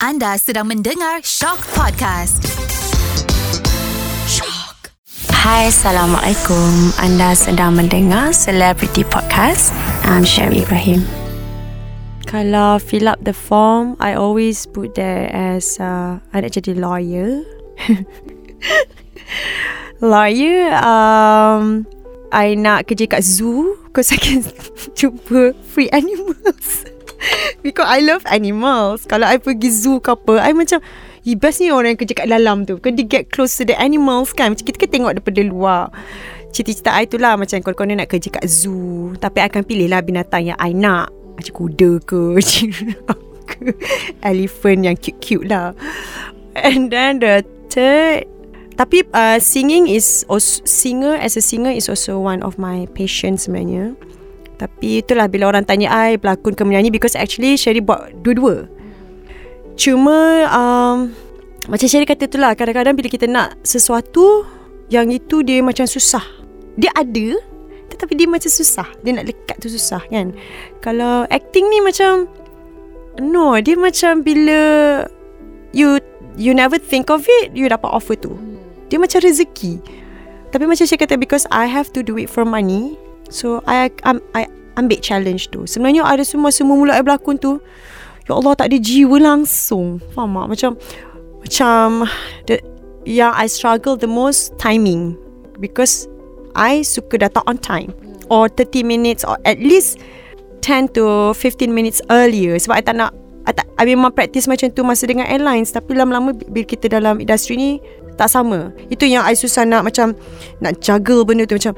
[0.00, 2.40] Anda sedang mendengar Shock Podcast.
[4.24, 4.96] Shock.
[5.28, 6.96] Hai, Assalamualaikum.
[6.96, 9.68] Anda sedang mendengar Celebrity Podcast.
[10.08, 11.04] I'm Sherry Ibrahim.
[12.24, 17.44] Kalau fill up the form, I always put there as uh, I nak jadi lawyer.
[20.00, 21.84] lawyer, um,
[22.32, 24.48] I nak kerja kat zoo because I can
[24.96, 26.88] jumpa free animals.
[27.64, 29.04] Because I love animals.
[29.08, 30.80] Kalau I pergi zoo ke apa I macam
[31.20, 32.80] You best ni orang yang kerja kat dalam tu.
[32.80, 34.56] Dia get close to the animals kan?
[34.56, 35.92] Macam kita kan tengok daripada luar.
[36.50, 39.12] Cita-cita I tu lah Macam kalau korang nak kerja kat zoo.
[39.20, 41.12] Tapi I akan pilih lah binatang yang I nak.
[41.36, 42.40] Macam kuda ke.
[44.24, 45.76] Elephant yang cute-cute lah.
[46.56, 48.24] And then the third
[48.80, 53.36] Tapi uh, singing is also, Singer as a singer is also one of my passion
[53.36, 53.92] sebenarnya
[54.60, 58.68] tapi itulah bila orang tanya I pelakon ke menyanyi because actually Sherry buat dua-dua.
[59.80, 61.16] Cuma um,
[61.72, 64.44] macam Sherry kata itulah kadang-kadang bila kita nak sesuatu
[64.92, 66.20] yang itu dia macam susah.
[66.76, 67.40] Dia ada
[67.88, 68.84] tetapi dia macam susah.
[69.00, 70.36] Dia nak lekat tu susah kan.
[70.84, 72.28] Kalau acting ni macam
[73.16, 74.60] no, dia macam bila
[75.72, 75.96] you
[76.36, 78.36] you never think of it, you dapat offer tu.
[78.92, 79.80] Dia macam rezeki.
[80.52, 82.98] Tapi macam saya kata because I have to do it for money,
[83.30, 85.64] So I um, I ambil challenge tu.
[85.64, 87.62] Sebenarnya ada semua semua mula I berlakon tu.
[88.26, 90.02] Ya Allah tak ada jiwa langsung.
[90.12, 90.46] Faham tak?
[90.50, 90.70] Macam
[91.40, 92.04] macam
[92.50, 92.60] the,
[93.08, 95.16] yang I struggle the most timing
[95.62, 96.10] because
[96.52, 97.94] I suka datang on time
[98.28, 99.98] or 30 minutes or at least
[100.62, 103.12] 10 to 15 minutes earlier sebab I tak nak
[103.48, 107.18] I, tak, I memang practice macam tu masa dengan airlines tapi lama-lama bila kita dalam
[107.18, 107.70] industri ni
[108.16, 108.74] tak sama.
[108.88, 110.16] Itu yang I susah nak macam
[110.58, 111.58] nak juggle benda tu.
[111.58, 111.74] Macam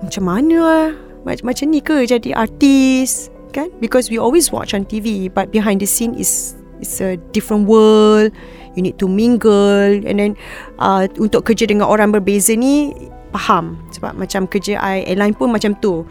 [0.00, 0.88] macam mana lah
[1.26, 3.72] macam, macam ni ke jadi artis kan?
[3.82, 8.30] Because we always watch on TV but behind the scene is it's a different world.
[8.76, 10.04] You need to mingle.
[10.04, 10.32] And then
[10.78, 12.92] uh, untuk kerja dengan orang berbeza ni
[13.32, 13.80] faham.
[13.90, 16.04] Sebab macam kerja I airline pun macam tu.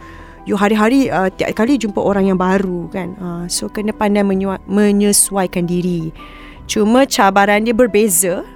[0.46, 3.18] You hari-hari uh, tiap kali jumpa orang yang baru kan?
[3.18, 4.22] Uh, so kena pandai
[4.66, 6.14] menyesuaikan diri.
[6.66, 8.46] Cuma cabaran dia berbeza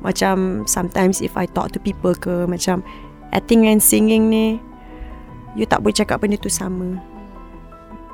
[0.00, 2.84] macam sometimes if I talk to people ke macam
[3.32, 4.58] acting and singing ni
[5.54, 6.98] you tak boleh cakap benda tu sama.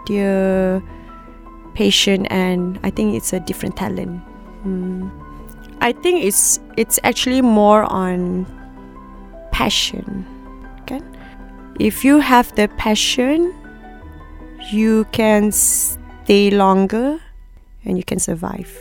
[0.06, 0.78] Dia
[1.76, 4.22] patient and I think it's a different talent.
[4.62, 5.10] Hmm.
[5.84, 8.48] I think it's it's actually more on
[9.52, 10.24] passion.
[10.88, 11.04] Kan?
[11.76, 13.52] If you have the passion,
[14.72, 17.20] you can stay longer
[17.84, 18.72] and you can survive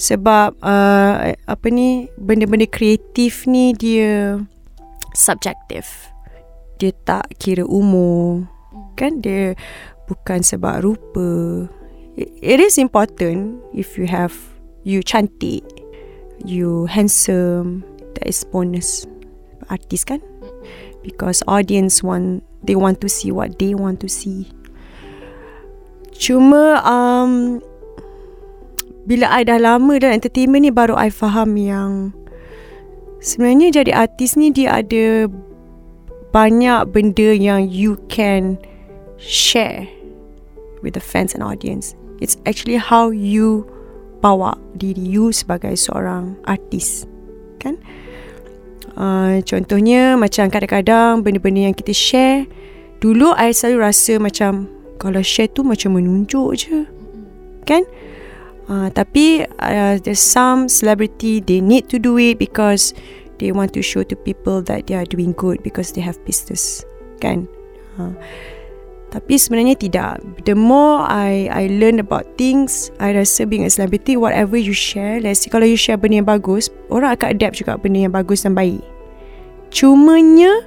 [0.00, 4.40] sebab uh, apa ni benda-benda kreatif ni dia
[5.12, 6.08] subjektif.
[6.80, 8.48] Dia tak kira umur.
[8.96, 9.52] Kan dia
[10.08, 11.68] bukan sebab rupa.
[12.16, 14.32] It is important if you have
[14.82, 15.60] you cantik
[16.40, 17.84] you handsome
[18.16, 19.04] that is bonus
[19.68, 20.24] artis kan?
[21.04, 24.48] Because audience want they want to see what they want to see.
[26.16, 27.64] Cuma um,
[29.10, 32.14] bila I dah lama dalam entertainment ni baru I faham yang
[33.18, 35.26] sebenarnya jadi artis ni dia ada
[36.30, 38.54] banyak benda yang you can
[39.18, 39.90] share
[40.78, 41.98] with the fans and audience.
[42.22, 43.66] It's actually how you
[44.22, 47.02] bawa diri you sebagai seorang artis.
[47.58, 47.82] Kan?
[48.94, 52.42] Uh, contohnya macam kadang-kadang benda-benda yang kita share
[52.98, 54.66] Dulu I selalu rasa macam
[54.98, 56.84] Kalau share tu macam menunjuk je
[57.70, 57.86] Kan?
[58.70, 62.94] Uh, tapi uh, there's some celebrity they need to do it because
[63.42, 66.86] they want to show to people that they are doing good because they have business,
[67.18, 67.50] kan?
[67.98, 68.14] Uh,
[69.10, 70.22] tapi sebenarnya tidak.
[70.46, 75.18] The more I I learn about things, I rasa being a celebrity, whatever you share,
[75.18, 78.46] let's say kalau you share benda yang bagus, orang akan adapt juga benda yang bagus
[78.46, 78.78] dan baik.
[79.74, 80.62] Cumanya,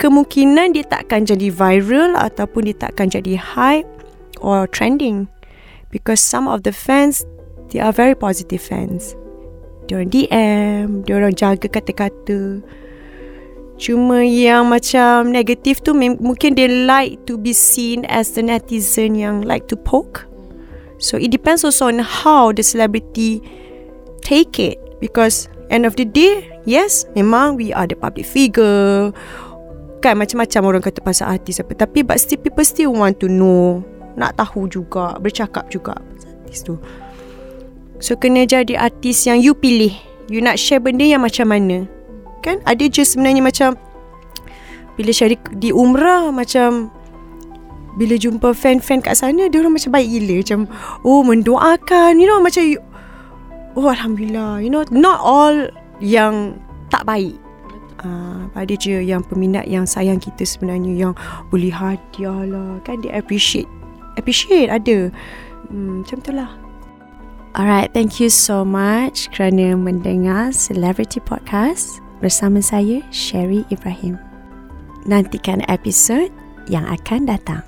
[0.00, 3.88] kemungkinan dia takkan jadi viral ataupun dia takkan jadi hype
[4.40, 5.28] or trending.
[5.92, 7.28] Because some of the fans
[7.72, 9.16] They are very positive fans.
[9.88, 12.60] Diorang DM, diorang jaga kata-kata.
[13.80, 19.42] Cuma yang macam negatif tu mungkin they like to be seen as the netizen yang
[19.42, 20.28] like to poke.
[21.02, 23.42] So it depends also on how the celebrity
[24.22, 24.78] take it.
[25.02, 29.10] Because end of the day, yes, memang we are the public figure.
[29.98, 31.74] Kan macam-macam orang kata pasal artis apa.
[31.74, 33.82] Tapi but still people still want to know.
[34.14, 36.78] Nak tahu juga, bercakap juga pasal artis tu.
[38.02, 39.94] So kena jadi artis yang you pilih.
[40.26, 41.86] You nak share benda yang macam mana?
[42.42, 42.58] Kan?
[42.66, 43.78] Ada je sebenarnya macam
[44.98, 46.90] Bila share di, umrah macam
[47.94, 50.34] Bila jumpa fan-fan kat sana Dia orang macam baik gila.
[50.42, 50.60] Macam
[51.06, 52.18] Oh mendoakan.
[52.18, 52.82] You know macam you,
[53.78, 54.58] Oh Alhamdulillah.
[54.58, 55.70] You know Not all
[56.02, 56.58] Yang
[56.90, 57.38] Tak baik.
[58.02, 61.14] Uh, ada je yang peminat yang sayang kita sebenarnya yang
[61.54, 62.82] boleh hadiah lah.
[62.82, 63.70] Kan dia appreciate
[64.18, 65.06] appreciate ada.
[65.70, 66.50] Hmm, macam tu lah
[67.52, 74.16] Alright, thank you so much kerana mendengar Celebrity Podcast bersama saya Sherry Ibrahim.
[75.04, 76.32] Nantikan episod
[76.72, 77.60] yang akan datang.